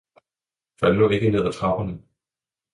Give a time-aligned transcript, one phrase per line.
[0.79, 2.01] Fald ikke ned af trapperne!